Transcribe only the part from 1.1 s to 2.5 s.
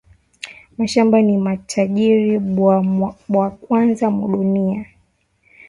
ni butajiri